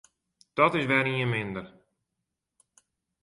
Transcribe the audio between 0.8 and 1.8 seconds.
wer ien minder.